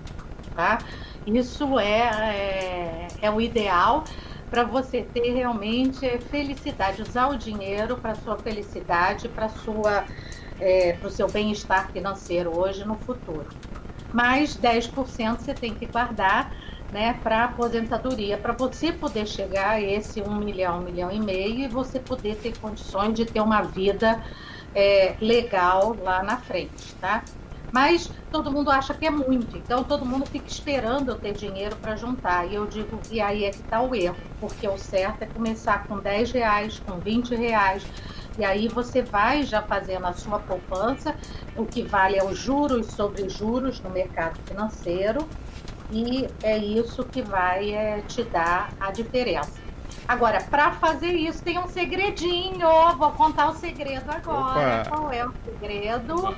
Tá? 0.55 0.79
Isso 1.27 1.79
é, 1.79 2.01
é, 2.01 3.09
é 3.23 3.31
o 3.31 3.41
ideal 3.41 4.05
para 4.51 4.65
você 4.65 5.03
ter 5.03 5.33
realmente 5.33 6.07
felicidade, 6.31 7.01
usar 7.01 7.29
o 7.29 7.39
dinheiro 7.39 7.97
para 7.97 8.15
sua 8.17 8.37
felicidade, 8.37 9.29
para 9.29 9.49
sua 9.49 10.05
é, 10.61 10.93
para 10.93 11.09
o 11.09 11.11
seu 11.11 11.29
bem-estar 11.29 11.91
financeiro 11.91 12.57
hoje 12.57 12.85
no 12.85 12.97
futuro. 12.97 13.47
Mais 14.13 14.57
10% 14.57 15.39
você 15.39 15.55
tem 15.55 15.75
que 15.75 15.87
guardar 15.87 16.53
né, 16.93 17.19
para 17.23 17.45
aposentadoria, 17.45 18.37
para 18.37 18.53
você 18.53 18.93
poder 18.93 19.27
chegar 19.27 19.71
a 19.71 19.81
esse 19.81 20.21
um 20.21 20.37
milhão, 20.37 20.79
um 20.79 20.83
milhão 20.83 21.11
e 21.11 21.19
meio 21.19 21.61
e 21.61 21.69
você 21.69 21.99
poder 21.99 22.37
ter 22.37 22.57
condições 22.59 23.15
de 23.15 23.25
ter 23.25 23.41
uma 23.41 23.63
vida 23.63 24.23
é, 24.75 25.17
legal 25.21 25.97
lá 26.03 26.23
na 26.23 26.37
frente, 26.37 26.95
tá? 27.01 27.25
Mas 27.73 28.11
todo 28.31 28.53
mundo 28.53 28.71
acha 28.71 28.93
que 28.93 29.07
é 29.07 29.11
muito, 29.11 29.57
então 29.57 29.83
todo 29.83 30.05
mundo 30.05 30.27
fica 30.27 30.47
esperando 30.47 31.13
eu 31.13 31.19
ter 31.19 31.33
dinheiro 31.33 31.75
para 31.77 31.97
juntar. 31.97 32.47
E 32.47 32.55
eu 32.55 32.67
digo, 32.67 33.01
e 33.11 33.19
aí 33.19 33.45
é 33.47 33.51
que 33.51 33.57
está 33.57 33.81
o 33.81 33.95
erro, 33.95 34.17
porque 34.39 34.69
o 34.69 34.77
certo 34.77 35.23
é 35.23 35.27
começar 35.27 35.87
com 35.87 35.99
10 35.99 36.33
reais, 36.33 36.79
com 36.81 36.99
20 36.99 37.35
reais, 37.35 37.83
e 38.39 38.45
aí 38.45 38.69
você 38.69 39.01
vai 39.01 39.43
já 39.43 39.63
fazendo 39.63 40.07
a 40.07 40.13
sua 40.13 40.39
poupança, 40.39 41.17
o 41.57 41.65
que 41.65 41.83
vale 41.83 42.19
é 42.19 42.25
os 42.25 42.39
juros 42.39 42.89
sobre 42.89 43.27
juros 43.31 43.81
no 43.81 43.89
mercado 43.89 44.39
financeiro, 44.45 45.27
e 45.93 46.27
é 46.43 46.57
isso 46.57 47.05
que 47.05 47.23
vai 47.23 47.73
é, 47.73 48.01
te 48.09 48.23
dar 48.25 48.73
a 48.81 48.91
diferença. 48.91 49.61
Agora, 50.09 50.43
para 50.43 50.73
fazer 50.73 51.13
isso, 51.13 51.43
tem 51.43 51.59
um 51.59 51.69
segredinho. 51.69 52.67
Vou 52.97 53.11
contar 53.13 53.51
o 53.51 53.55
segredo 53.55 54.11
agora. 54.11 54.83
Opa. 54.83 54.97
Qual 54.97 55.13
é 55.13 55.25
o 55.25 55.33
segredo? 55.45 56.37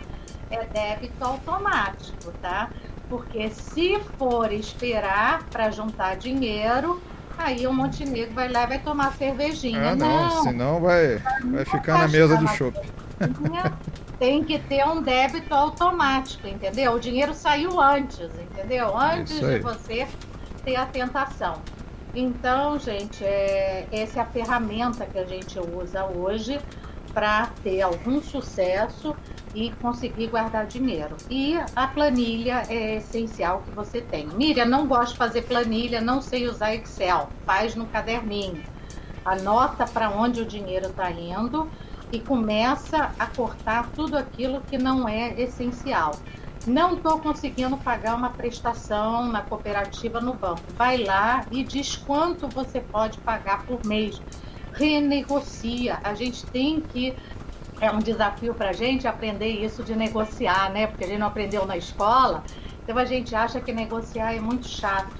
É 0.51 0.65
débito 0.67 1.25
automático, 1.25 2.33
tá? 2.43 2.69
Porque 3.09 3.51
se 3.51 3.99
for 4.19 4.53
esperar 4.53 5.45
para 5.45 5.71
juntar 5.71 6.17
dinheiro, 6.17 7.01
aí 7.39 7.67
o 7.67 7.73
Montenegro 7.73 8.35
vai 8.35 8.49
lá 8.51 8.65
e 8.65 8.67
vai 8.67 8.79
tomar 8.79 9.13
cervejinha. 9.15 9.91
Ah, 9.91 9.97
não, 9.97 10.29
não 10.29 10.43
senão 10.43 10.81
vai, 10.81 11.23
vai 11.45 11.65
ficar 11.65 11.99
na 11.99 12.09
mesa 12.09 12.37
do 12.37 12.49
shopping 12.49 12.89
tem 14.25 14.43
que 14.43 14.59
ter 14.59 14.83
um 14.87 15.03
débito 15.03 15.53
automático, 15.53 16.49
entendeu? 16.49 16.95
O 16.95 16.99
dinheiro 16.99 17.35
saiu 17.35 17.79
antes, 17.79 18.31
entendeu? 18.39 18.97
Antes 18.97 19.39
de 19.39 19.59
você 19.59 20.09
ter 20.65 20.77
a 20.77 20.87
tentação. 20.87 21.61
Então, 22.15 22.79
gente, 22.79 23.23
é, 23.23 23.87
essa 23.93 24.21
é 24.21 24.23
a 24.23 24.25
ferramenta 24.25 25.05
que 25.05 25.19
a 25.19 25.27
gente 25.27 25.61
usa 25.61 26.07
hoje 26.07 26.59
para 27.13 27.51
ter 27.63 27.83
algum 27.83 28.23
sucesso 28.23 29.15
e 29.55 29.71
conseguir 29.73 30.29
guardar 30.29 30.65
dinheiro. 30.65 31.19
E 31.29 31.59
a 31.77 31.87
planilha 31.87 32.63
é 32.71 32.97
essencial 32.97 33.61
que 33.61 33.73
você 33.73 34.01
tem. 34.01 34.27
Miriam, 34.29 34.65
não 34.65 34.87
gosto 34.87 35.13
de 35.13 35.19
fazer 35.19 35.43
planilha, 35.43 36.01
não 36.01 36.23
sei 36.23 36.49
usar 36.49 36.75
Excel. 36.75 37.29
Faz 37.45 37.75
no 37.75 37.85
caderninho. 37.89 38.63
Anota 39.23 39.85
para 39.85 40.09
onde 40.09 40.41
o 40.41 40.47
dinheiro 40.47 40.87
está 40.87 41.11
indo 41.11 41.69
e 42.15 42.21
começa 42.21 43.11
a 43.19 43.27
cortar 43.27 43.91
tudo 43.91 44.17
aquilo 44.17 44.61
que 44.61 44.79
não 44.79 45.09
é 45.09 45.35
essencial. 45.41 46.15
Não 46.65 46.95
estou 46.95 47.19
conseguindo 47.19 47.77
pagar 47.77 48.15
uma 48.15 48.31
prestação 48.31 49.27
na 49.27 49.43
cooperativa 49.43 50.21
no 50.21 50.33
banco. 50.33 50.63
Vai 50.77 50.99
lá 50.99 51.45
e 51.51 51.65
diz 51.65 51.97
quanto 51.97 52.47
você 52.49 52.81
pode 52.81 53.19
pagar 53.19 53.67
por 53.67 53.85
mês. 53.85 54.23
Renegocia. 54.73 55.99
A 56.05 56.15
gente 56.15 56.47
tem 56.47 56.81
que. 56.81 57.15
É 57.81 57.91
um 57.91 57.99
desafio 57.99 58.55
para 58.55 58.71
a 58.71 58.73
gente 58.73 59.09
aprender 59.09 59.49
isso 59.49 59.83
de 59.83 59.97
negociar, 59.97 60.71
né? 60.71 60.87
Porque 60.87 61.05
a 61.05 61.09
gente 61.09 61.19
não 61.19 61.27
aprendeu 61.27 61.67
na 61.67 61.77
escola. 61.77 62.45
Então 62.85 62.97
a 62.97 63.05
gente 63.05 63.35
acha 63.35 63.61
que 63.61 63.73
negociar 63.73 64.35
é 64.35 64.41
muito 64.41 64.69
chato. 64.69 65.15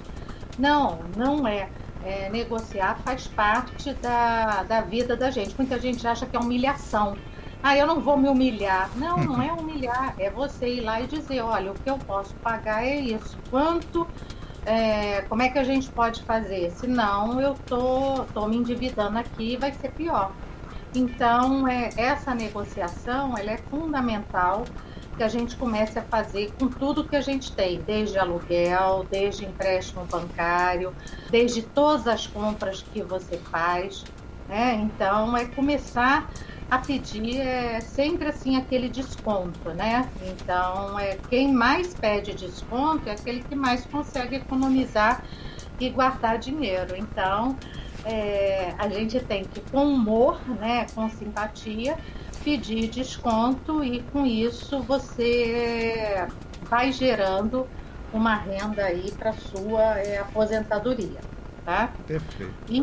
Não, 0.57 0.99
não 1.15 1.45
é 1.45 1.69
é, 2.05 2.29
negociar 2.29 2.99
faz 3.03 3.27
parte 3.27 3.93
da, 3.95 4.63
da 4.63 4.81
vida 4.81 5.15
da 5.17 5.31
gente. 5.31 5.55
Muita 5.57 5.79
gente 5.79 6.07
acha 6.07 6.25
que 6.25 6.35
é 6.35 6.39
humilhação. 6.39 7.17
Ah, 7.63 7.75
eu 7.75 7.87
não 7.87 7.99
vou 7.99 8.15
me 8.15 8.29
humilhar. 8.29 8.89
Não, 8.95 9.17
não 9.17 9.41
é 9.41 9.51
humilhar. 9.51 10.13
É 10.19 10.29
você 10.29 10.67
ir 10.67 10.81
lá 10.81 11.01
e 11.01 11.07
dizer, 11.07 11.41
olha, 11.41 11.71
o 11.71 11.73
que 11.73 11.89
eu 11.89 11.97
posso 11.97 12.33
pagar 12.35 12.85
é 12.85 12.95
isso. 12.95 13.35
Quanto, 13.49 14.07
é, 14.65 15.21
como 15.23 15.41
é 15.41 15.49
que 15.49 15.57
a 15.57 15.63
gente 15.63 15.89
pode 15.89 16.21
fazer? 16.21 16.71
Senão 16.71 17.41
eu 17.41 17.55
tô, 17.65 18.23
tô 18.33 18.47
me 18.47 18.57
endividando 18.57 19.17
aqui 19.17 19.53
e 19.53 19.57
vai 19.57 19.73
ser 19.73 19.91
pior. 19.91 20.31
Então, 20.93 21.67
é, 21.67 21.89
essa 21.97 22.35
negociação 22.35 23.35
ela 23.35 23.51
é 23.51 23.57
fundamental 23.57 24.63
que 25.15 25.23
a 25.23 25.27
gente 25.27 25.55
comece 25.55 25.97
a 25.97 26.01
fazer 26.01 26.51
com 26.59 26.67
tudo 26.67 27.03
que 27.03 27.15
a 27.15 27.21
gente 27.21 27.51
tem, 27.51 27.81
desde 27.81 28.17
aluguel, 28.17 29.05
desde 29.09 29.45
empréstimo 29.45 30.05
bancário, 30.05 30.93
desde 31.29 31.61
todas 31.61 32.07
as 32.07 32.27
compras 32.27 32.83
que 32.93 33.01
você 33.01 33.37
faz. 33.37 34.03
Né? 34.47 34.75
Então, 34.75 35.35
é 35.35 35.45
começar 35.45 36.29
a 36.69 36.79
pedir 36.79 37.39
é 37.39 37.79
sempre 37.79 38.27
assim 38.27 38.57
aquele 38.57 38.89
desconto, 38.89 39.69
né? 39.69 40.09
Então, 40.27 40.99
é 40.99 41.17
quem 41.29 41.53
mais 41.53 41.93
pede 41.93 42.33
desconto 42.33 43.07
é 43.07 43.11
aquele 43.11 43.43
que 43.43 43.55
mais 43.55 43.85
consegue 43.85 44.37
economizar 44.37 45.23
e 45.79 45.89
guardar 45.89 46.39
dinheiro. 46.39 46.95
Então, 46.95 47.55
é, 48.03 48.73
a 48.77 48.87
gente 48.87 49.19
tem 49.19 49.43
que 49.43 49.59
com 49.71 49.83
humor, 49.83 50.39
né, 50.59 50.85
com 50.93 51.09
simpatia, 51.09 51.97
pedir 52.45 52.89
desconto 52.89 53.83
e 53.83 54.03
com 54.13 54.23
isso 54.23 54.79
você 54.83 56.27
vai 56.69 56.91
gerando 56.91 57.67
uma 58.13 58.35
renda 58.35 58.83
aí 58.83 59.11
para 59.13 59.33
sua 59.33 59.97
é, 59.97 60.19
aposentadoria, 60.19 61.19
tá? 61.65 61.89
Perfeito. 62.05 62.53
E 62.69 62.81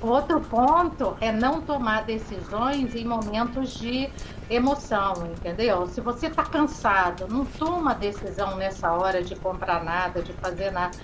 outro 0.00 0.40
ponto 0.40 1.18
é 1.20 1.30
não 1.30 1.60
tomar 1.60 2.04
decisões 2.04 2.94
em 2.94 3.04
momentos 3.04 3.74
de 3.74 4.10
emoção, 4.48 5.26
entendeu? 5.26 5.86
Se 5.86 6.00
você 6.00 6.28
está 6.28 6.44
cansado, 6.44 7.28
não 7.28 7.44
toma 7.44 7.94
decisão 7.94 8.56
nessa 8.56 8.90
hora 8.90 9.22
de 9.22 9.36
comprar 9.36 9.84
nada, 9.84 10.22
de 10.22 10.32
fazer 10.32 10.70
nada, 10.70 10.96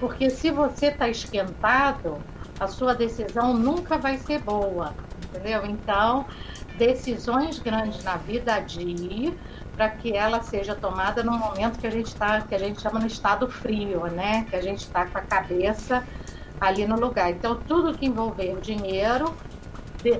porque 0.00 0.30
se 0.30 0.50
você 0.50 0.86
está 0.86 1.10
esquentado, 1.10 2.16
a 2.58 2.66
sua 2.66 2.94
decisão 2.94 3.52
nunca 3.52 3.98
vai 3.98 4.16
ser 4.16 4.40
boa, 4.40 4.94
entendeu? 5.28 5.66
Então 5.66 6.24
decisões 6.78 7.58
grandes 7.58 8.02
na 8.04 8.16
vida 8.16 8.54
adie 8.54 9.36
para 9.76 9.90
que 9.90 10.12
ela 10.12 10.42
seja 10.42 10.74
tomada 10.74 11.22
no 11.22 11.32
momento 11.32 11.78
que 11.78 11.86
a 11.86 11.90
gente 11.90 12.06
está, 12.06 12.40
que 12.40 12.54
a 12.54 12.58
gente 12.58 12.80
chama 12.80 12.98
no 12.98 13.06
estado 13.06 13.48
frio, 13.48 14.06
né? 14.06 14.46
Que 14.48 14.56
a 14.56 14.62
gente 14.62 14.80
está 14.80 15.06
com 15.06 15.18
a 15.18 15.22
cabeça 15.22 16.04
ali 16.60 16.86
no 16.86 16.98
lugar. 16.98 17.30
Então, 17.30 17.56
tudo 17.56 17.96
que 17.96 18.06
envolver 18.06 18.58
dinheiro, 18.60 19.34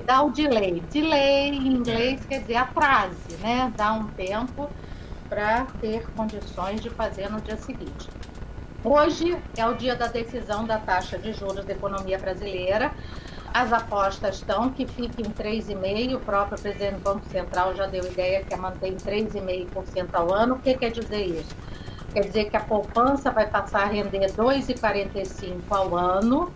dá 0.05 0.23
o 0.23 0.31
delay. 0.31 0.81
Delay 0.93 1.51
em 1.51 1.69
inglês 1.69 2.25
quer 2.27 2.41
dizer 2.41 2.57
atrase, 2.57 3.37
né? 3.41 3.73
Dá 3.77 3.93
um 3.93 4.05
tempo 4.09 4.69
para 5.29 5.67
ter 5.81 6.07
condições 6.17 6.81
de 6.81 6.91
fazer 6.91 7.29
no 7.31 7.41
dia 7.41 7.57
seguinte. 7.57 8.09
Hoje 8.85 9.37
é 9.57 9.67
o 9.67 9.75
dia 9.75 9.97
da 9.97 10.07
decisão 10.07 10.65
da 10.65 10.79
taxa 10.79 11.19
de 11.19 11.33
juros 11.33 11.65
da 11.65 11.73
economia 11.73 12.19
brasileira. 12.19 12.93
As 13.59 13.73
apostas 13.73 14.37
estão 14.37 14.71
que 14.71 14.87
fica 14.87 15.21
em 15.21 15.25
3,5%. 15.25 16.15
O 16.15 16.21
próprio 16.21 16.57
presidente 16.57 16.95
do 16.95 17.01
Banco 17.01 17.29
Central 17.29 17.75
já 17.75 17.89
deu 17.89 18.05
ideia 18.05 18.45
que 18.45 18.55
é 18.55 18.57
manter 18.57 18.87
em 18.87 18.97
3,5% 18.97 20.11
ao 20.13 20.33
ano. 20.33 20.55
O 20.55 20.59
que 20.61 20.75
quer 20.75 20.93
dizer 20.93 21.25
isso? 21.25 21.57
Quer 22.13 22.21
dizer 22.21 22.51
que 22.51 22.57
a 22.57 22.61
poupança 22.61 23.33
vai 23.33 23.49
passar 23.49 23.83
a 23.83 23.87
render 23.87 24.31
2,45% 24.31 25.63
ao 25.71 25.97
ano 25.97 26.53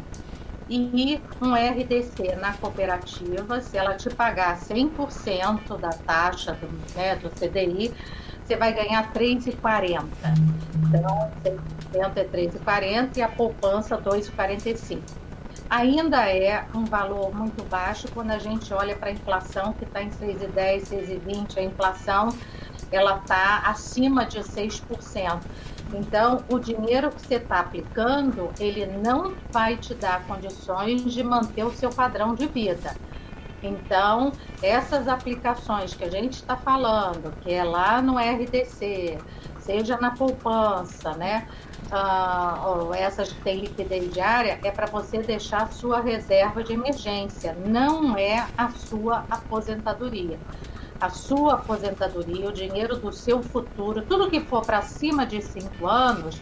e 0.70 1.20
um 1.40 1.54
RDC 1.54 2.36
na 2.36 2.52
cooperativa, 2.52 3.60
se 3.60 3.76
ela 3.76 3.94
te 3.96 4.08
pagar 4.08 4.56
100% 4.60 5.76
da 5.78 5.90
taxa 5.90 6.52
do, 6.52 6.68
né, 6.94 7.16
do 7.16 7.30
CDI, 7.30 7.92
você 8.44 8.54
vai 8.54 8.72
ganhar 8.72 9.12
3,40. 9.12 10.04
Então, 10.86 11.32
100% 11.92 12.16
é 12.16 12.24
3,40 12.24 13.16
e 13.16 13.22
a 13.22 13.28
poupança 13.28 13.98
2,45 13.98 15.21
ainda 15.72 16.28
é 16.28 16.66
um 16.74 16.84
valor 16.84 17.34
muito 17.34 17.64
baixo 17.64 18.06
quando 18.12 18.30
a 18.30 18.38
gente 18.38 18.74
olha 18.74 18.94
para 18.94 19.08
a 19.08 19.12
inflação 19.12 19.72
que 19.72 19.84
está 19.84 20.02
em 20.02 20.10
6,10, 20.10 20.82
6,20, 20.82 21.56
a 21.56 21.62
inflação 21.62 22.28
ela 22.90 23.16
está 23.16 23.62
acima 23.64 24.26
de 24.26 24.40
6%. 24.40 25.40
Então, 25.94 26.44
o 26.50 26.58
dinheiro 26.58 27.10
que 27.10 27.22
você 27.22 27.36
está 27.36 27.60
aplicando, 27.60 28.50
ele 28.60 28.84
não 28.84 29.34
vai 29.50 29.78
te 29.78 29.94
dar 29.94 30.22
condições 30.26 31.10
de 31.10 31.22
manter 31.22 31.64
o 31.64 31.72
seu 31.72 31.88
padrão 31.88 32.34
de 32.34 32.46
vida. 32.46 32.94
Então, 33.62 34.30
essas 34.62 35.08
aplicações 35.08 35.94
que 35.94 36.04
a 36.04 36.10
gente 36.10 36.34
está 36.34 36.54
falando, 36.54 37.32
que 37.40 37.50
é 37.50 37.64
lá 37.64 38.02
no 38.02 38.18
RDC, 38.18 39.16
seja 39.58 39.96
na 39.96 40.10
poupança, 40.10 41.14
né? 41.14 41.46
Ah, 41.94 42.64
ou 42.66 42.94
essas 42.94 43.30
que 43.30 43.40
têm 43.42 43.60
liquidez 43.60 44.10
diária, 44.12 44.58
é 44.64 44.70
para 44.70 44.86
você 44.86 45.18
deixar 45.18 45.64
a 45.64 45.66
sua 45.68 46.00
reserva 46.00 46.64
de 46.64 46.72
emergência, 46.72 47.54
não 47.66 48.16
é 48.16 48.46
a 48.56 48.70
sua 48.70 49.26
aposentadoria 49.30 50.38
a 51.02 51.10
sua 51.10 51.54
aposentadoria, 51.54 52.48
o 52.48 52.52
dinheiro 52.52 52.96
do 52.96 53.12
seu 53.12 53.42
futuro, 53.42 54.02
tudo 54.02 54.30
que 54.30 54.40
for 54.40 54.64
para 54.64 54.82
cima 54.82 55.26
de 55.26 55.42
cinco 55.42 55.88
anos, 55.88 56.40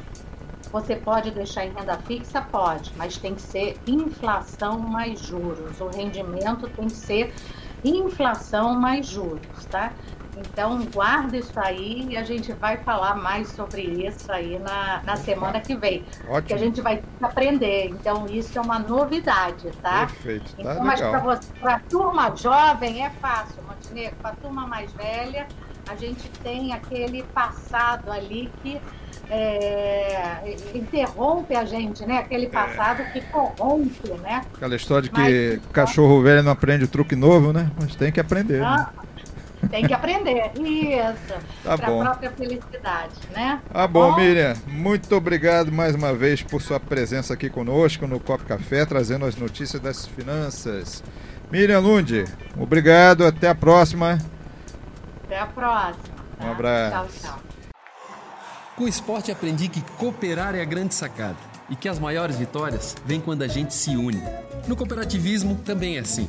você 0.71 0.95
pode 0.95 1.30
deixar 1.30 1.64
em 1.64 1.73
renda 1.73 1.97
fixa? 1.97 2.42
Pode, 2.42 2.92
mas 2.95 3.16
tem 3.16 3.35
que 3.35 3.40
ser 3.40 3.80
inflação 3.87 4.78
mais 4.78 5.19
juros. 5.19 5.80
O 5.80 5.88
rendimento 5.88 6.69
tem 6.69 6.87
que 6.87 6.92
ser 6.92 7.35
inflação 7.83 8.75
mais 8.75 9.07
juros, 9.07 9.64
tá? 9.71 9.92
Então, 10.37 10.84
guarda 10.92 11.37
isso 11.37 11.58
aí 11.58 12.06
e 12.10 12.16
a 12.16 12.25
gente 12.25 12.52
vai 12.52 12.76
falar 12.78 13.16
mais 13.16 13.49
sobre 13.49 13.82
isso 13.82 14.30
aí 14.30 14.58
na, 14.58 15.02
na 15.04 15.16
semana 15.16 15.60
que 15.60 15.75
vem. 15.75 16.04
Ótimo. 16.28 16.42
Que 16.42 16.54
a 16.54 16.56
gente 16.56 16.80
vai 16.80 17.02
aprender. 17.20 17.88
Então, 17.88 18.26
isso 18.26 18.58
é 18.58 18.60
uma 18.60 18.78
novidade, 18.78 19.70
tá? 19.82 20.06
Perfeito. 20.06 20.54
Tá 20.56 20.62
então, 20.62 20.84
mas 20.84 21.00
para 21.00 21.75
a 21.75 21.80
turma 21.80 22.34
jovem 22.37 23.04
é 23.04 23.10
fácil, 23.10 23.62
Montenegro. 23.62 24.16
Para 24.16 24.30
a 24.30 24.37
turma 24.37 24.66
mais 24.66 24.92
velha, 24.92 25.46
a 25.88 25.96
gente 25.96 26.28
tem 26.42 26.72
aquele 26.72 27.22
passado 27.25 28.10
ali 28.10 28.50
que 28.62 28.80
é, 29.28 30.56
interrompe 30.75 31.54
a 31.54 31.64
gente, 31.64 32.04
né? 32.04 32.18
Aquele 32.18 32.49
passado 32.49 33.02
é. 33.02 33.04
que 33.10 33.20
corrompe, 33.22 34.10
né? 34.22 34.42
Aquela 34.54 34.75
história 34.76 35.02
de 35.02 35.10
que 35.10 35.20
Mas, 35.20 35.72
cachorro 35.72 36.22
velho 36.22 36.42
não 36.42 36.52
aprende 36.52 36.87
truque 36.87 37.14
novo, 37.14 37.52
né? 37.52 37.70
Mas 37.80 37.94
tem 37.94 38.10
que 38.10 38.20
aprender. 38.20 38.62
Ah, 38.62 38.76
né? 38.76 39.00
Tem 39.69 39.87
que 39.87 39.93
aprender. 39.93 40.52
Isso. 40.59 41.35
Tá 41.62 41.76
para 41.76 41.87
a 41.88 42.05
própria 42.05 42.31
felicidade, 42.31 43.14
né? 43.33 43.61
Tá 43.73 43.87
bom, 43.87 44.11
bom, 44.11 44.17
Miriam. 44.17 44.55
Muito 44.67 45.14
obrigado 45.14 45.71
mais 45.71 45.95
uma 45.95 46.14
vez 46.14 46.43
por 46.43 46.62
sua 46.62 46.81
presença 46.81 47.35
aqui 47.35 47.50
conosco 47.50 48.07
no 48.07 48.19
Copo 48.19 48.45
Café, 48.45 48.87
trazendo 48.87 49.26
as 49.26 49.37
notícias 49.37 49.81
das 49.81 50.07
finanças. 50.07 51.02
Miriam 51.50 51.81
Lund, 51.81 52.25
obrigado. 52.59 53.26
Até 53.26 53.49
a 53.49 53.55
próxima. 53.55 54.19
Até 55.25 55.38
a 55.38 55.47
próxima. 55.47 56.14
Tá? 56.38 56.47
Um 56.47 56.52
abraço. 56.52 56.90
Tchau, 56.90 57.09
tchau. 57.21 57.38
Com 58.76 58.85
o 58.85 58.88
esporte 58.88 59.31
aprendi 59.31 59.69
que 59.69 59.83
cooperar 59.99 60.55
é 60.55 60.62
a 60.62 60.64
grande 60.64 60.95
sacada 60.95 61.37
e 61.69 61.76
que 61.76 61.88
as 61.88 61.99
maiores 61.99 62.37
vitórias 62.37 62.97
vêm 63.05 63.21
quando 63.21 63.43
a 63.43 63.49
gente 63.49 63.75
se 63.75 63.97
une. 63.97 64.23
No 64.67 64.75
cooperativismo 64.75 65.57
também 65.57 65.97
é 65.97 66.00
assim. 66.00 66.29